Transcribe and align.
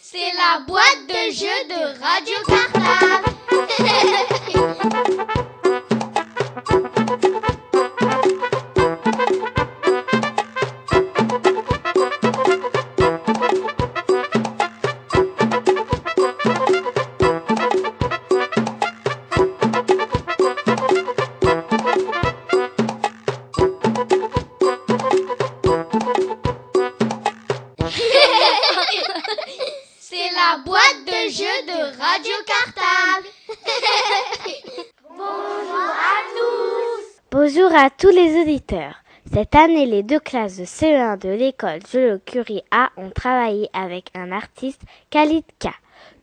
C'est 0.00 0.32
la 0.36 0.60
boîte 0.66 1.06
de 1.08 1.30
jeu 1.32 1.58
de 1.68 1.80
Radio 2.00 2.36
Cartable. 2.46 3.28
la 30.38 30.58
boîte 30.58 31.04
de 31.04 31.30
jeu 31.32 31.56
de 31.66 31.98
Radio 31.98 32.32
Cartable. 32.46 33.28
Bonjour 35.10 35.90
à 35.90 36.18
tous. 36.32 37.20
Bonjour 37.32 37.74
à 37.74 37.90
tous 37.90 38.10
les 38.10 38.40
auditeurs. 38.40 38.94
Cette 39.32 39.56
année, 39.56 39.86
les 39.86 40.04
deux 40.04 40.20
classes 40.20 40.58
de 40.58 40.64
CE1 40.64 41.18
de 41.18 41.30
l'école 41.30 41.80
Jules 41.90 42.20
Curie 42.24 42.62
A 42.70 42.90
ont 42.96 43.10
travaillé 43.10 43.68
avec 43.72 44.10
un 44.14 44.30
artiste, 44.30 44.82
Khalid 45.10 45.44
K. 45.58 45.70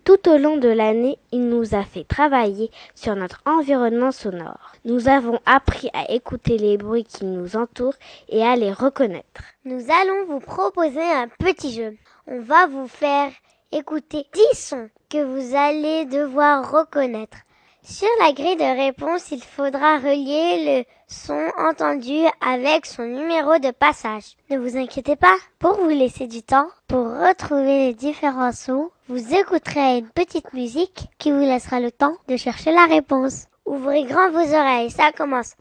Tout 0.06 0.30
au 0.30 0.38
long 0.38 0.56
de 0.56 0.70
l'année, 0.70 1.18
il 1.34 1.50
nous 1.50 1.76
a 1.76 1.84
fait 1.84 2.06
travailler 2.06 2.72
sur 2.94 3.16
notre 3.18 3.42
environnement 3.46 4.14
sonore. 4.14 4.72
Nous 4.86 5.10
avons 5.10 5.40
appris 5.46 5.90
à 5.94 6.10
écouter 6.12 6.58
les 6.58 6.78
bruits 6.78 7.04
qui 7.04 7.26
nous 7.26 7.58
entourent 7.58 7.98
et 8.30 8.44
à 8.44 8.56
les 8.56 8.72
reconnaître. 8.72 9.42
Nous 9.66 9.92
allons 9.92 10.26
vous 10.26 10.40
proposer 10.40 11.04
un 11.04 11.28
petit 11.28 11.74
jeu. 11.74 11.98
On 12.28 12.40
va 12.40 12.68
vous 12.68 12.88
faire 12.88 13.32
écouter 13.76 14.26
10 14.34 14.58
sons 14.58 14.90
que 15.10 15.22
vous 15.22 15.54
allez 15.54 16.06
devoir 16.06 16.72
reconnaître. 16.72 17.38
Sur 17.84 18.08
la 18.22 18.32
grille 18.32 18.56
de 18.56 18.78
réponse, 18.78 19.32
il 19.32 19.44
faudra 19.44 19.98
relier 19.98 20.64
le 20.66 20.84
son 21.08 21.48
entendu 21.58 22.26
avec 22.40 22.86
son 22.86 23.04
numéro 23.04 23.60
de 23.60 23.72
passage. 23.72 24.38
Ne 24.50 24.58
vous 24.58 24.78
inquiétez 24.78 25.18
pas, 25.18 25.36
pour 25.60 25.76
vous 25.76 25.90
laisser 25.90 26.28
du 26.28 26.42
temps, 26.42 26.70
pour 26.88 27.06
retrouver 27.06 27.88
les 27.88 27.94
différents 27.94 28.54
sons, 28.54 28.92
vous 29.10 29.36
écouterez 29.36 29.98
une 29.98 30.10
petite 30.10 30.54
musique 30.54 31.08
qui 31.20 31.32
vous 31.32 31.42
laissera 31.42 31.82
le 31.82 31.92
temps 31.92 32.16
de 32.30 32.38
chercher 32.38 32.72
la 32.72 32.86
réponse. 32.86 33.46
Ouvrez 33.66 34.06
grand 34.06 34.32
vos 34.32 34.54
oreilles, 34.56 34.90
ça 34.90 35.12
commence. 35.12 35.54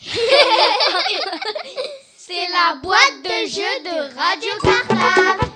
C'est 2.32 2.48
la 2.52 2.76
boîte 2.80 3.22
de 3.24 3.44
jeu 3.48 3.72
de 3.82 3.96
Radio 4.16 4.52
Cartable. 4.62 5.50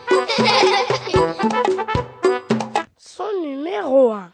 Son 2.98 3.30
numéro 3.42 4.10
1. 4.10 4.32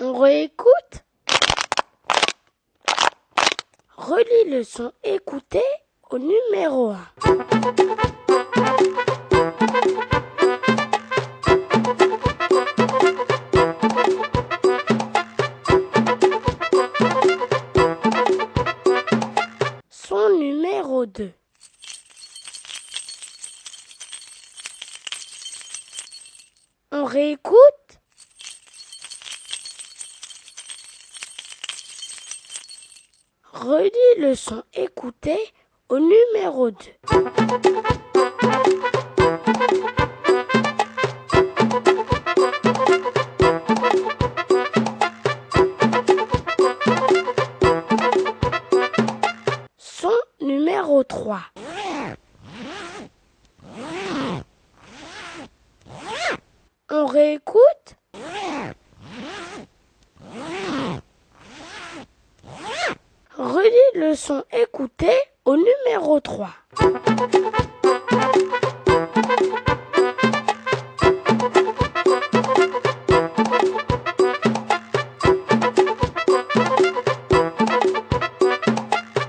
On 0.00 0.18
réécoute? 0.18 1.04
Relis 3.96 4.50
le 4.50 4.64
son 4.64 4.92
écouté 5.04 5.62
au 6.10 6.18
numéro 6.18 6.90
1. 6.90 8.18
Réécoute. 27.10 27.56
Relis 33.52 34.18
le 34.18 34.34
son 34.34 34.62
écouté 34.72 35.36
au 35.88 35.98
numéro 35.98 36.70
2. 36.70 36.76
Relis 64.00 64.10
le 64.10 64.14
son 64.14 64.44
écouté 64.52 65.10
au 65.44 65.56
numéro 65.56 66.20
3. 66.20 66.48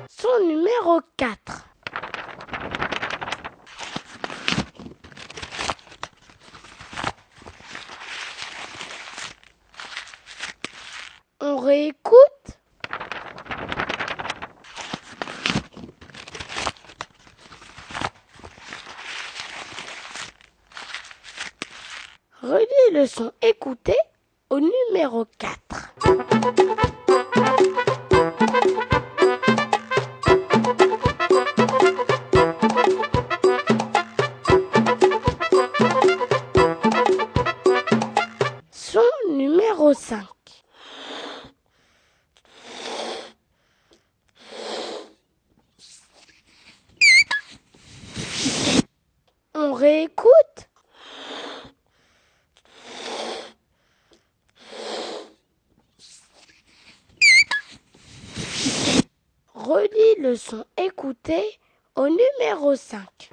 Son 0.09 0.39
numéro 0.47 1.01
4. 1.17 1.67
On 11.41 11.57
réécoute. 11.57 12.40
Relis 23.01 23.07
le 23.07 23.07
son 23.07 23.31
écouté 23.41 23.95
au 24.49 24.59
numéro 24.59 25.25
4. 25.39 26.80
Relis 59.73 60.19
le 60.19 60.35
son 60.35 60.65
écouté 60.75 61.41
au 61.95 62.09
numéro 62.09 62.75
5. 62.75 63.29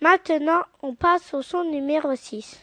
Maintenant, 0.00 0.62
on 0.80 0.94
passe 0.94 1.34
au 1.34 1.42
son 1.42 1.64
numéro 1.64 2.16
6. 2.16 2.56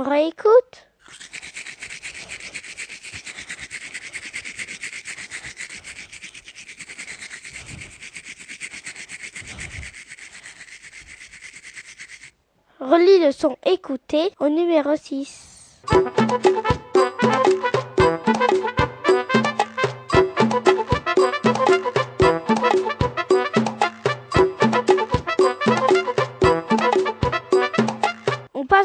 On 0.00 0.04
réécoute? 0.04 0.86
Relis 12.78 13.24
le 13.24 13.32
son 13.32 13.56
écouté 13.66 14.30
au 14.38 14.48
numéro 14.48 14.94
6. 14.94 15.82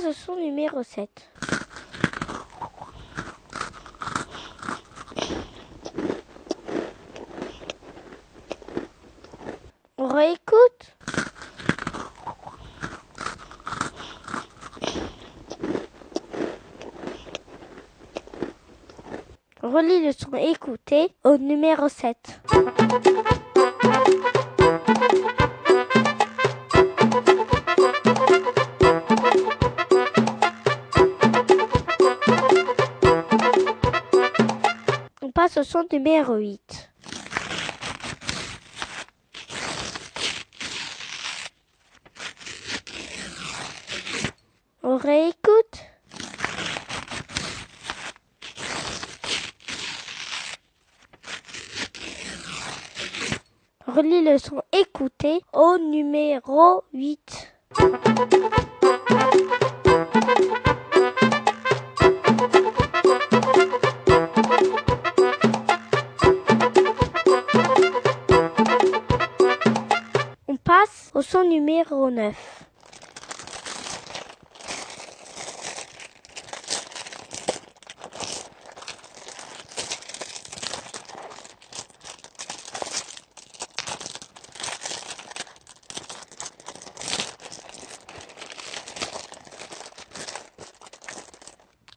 leçon 0.06 0.36
numéro 0.36 0.84
7. 0.84 1.32
On 9.98 10.08
réécoute 10.08 10.98
Relis 19.62 20.06
le 20.06 20.12
son 20.12 20.34
écouté 20.36 21.16
au 21.24 21.38
numéro 21.38 21.88
7. 21.88 22.43
Passe 35.54 35.68
au 35.68 35.72
son 35.72 35.86
numéro 35.92 36.36
8. 36.36 36.90
On 44.84 44.98
réécoute. 44.98 45.42
Relis 53.88 54.24
le 54.24 54.38
son 54.38 54.62
écouté 54.72 55.42
au 55.54 55.78
numéro 55.78 56.84
8. 56.94 57.54
Son 71.34 71.46
numéro 71.46 72.12
9. 72.12 72.36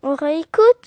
On 0.02 0.14
réécoute? 0.14 0.85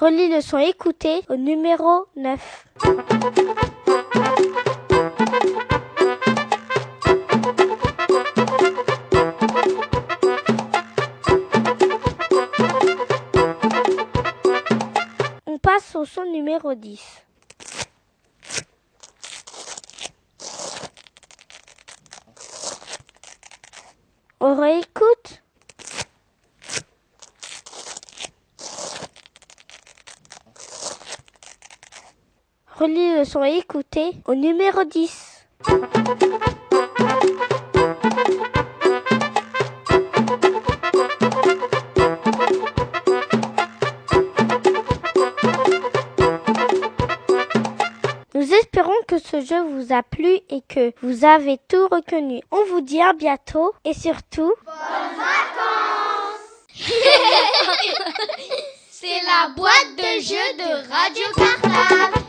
Relis 0.00 0.28
le 0.28 0.40
son 0.40 0.58
écouté 0.58 1.22
au 1.28 1.34
numéro 1.34 2.06
9. 2.14 2.66
On 15.46 15.58
passe 15.58 15.96
au 15.96 16.04
son 16.04 16.24
numéro 16.26 16.74
10. 16.74 17.00
On. 24.38 24.54
Relis 32.78 33.16
le 33.16 33.24
son 33.24 33.42
écouté 33.42 34.12
au 34.24 34.36
numéro 34.36 34.84
10. 34.84 35.46
Nous 48.34 48.54
espérons 48.54 48.92
que 49.08 49.18
ce 49.18 49.40
jeu 49.40 49.60
vous 49.60 49.92
a 49.92 50.04
plu 50.04 50.38
et 50.48 50.62
que 50.68 50.92
vous 51.02 51.24
avez 51.24 51.58
tout 51.68 51.88
reconnu. 51.88 52.42
On 52.52 52.64
vous 52.66 52.80
dit 52.80 53.02
à 53.02 53.12
bientôt 53.12 53.72
et 53.84 53.92
surtout... 53.92 54.54
C'est 58.88 59.20
la 59.26 59.48
boîte 59.56 59.96
de 59.96 60.22
jeux 60.22 60.56
de 60.58 60.88
Radio 60.88 61.24
Cartable. 61.34 62.27